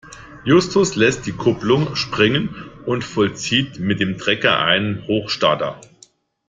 [0.45, 5.79] Justus lässt die Kupplung springen und vollzieht mit dem Trecker einen Hochstarter.